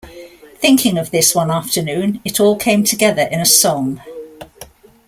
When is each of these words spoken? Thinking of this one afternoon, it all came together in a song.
Thinking 0.55 0.97
of 0.97 1.11
this 1.11 1.35
one 1.35 1.51
afternoon, 1.51 2.21
it 2.25 2.39
all 2.39 2.55
came 2.57 2.83
together 2.83 3.21
in 3.31 3.39
a 3.39 3.45
song. 3.45 4.01